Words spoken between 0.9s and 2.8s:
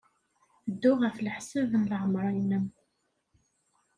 ɣef leḥsab n leɛmeṛ-nnem.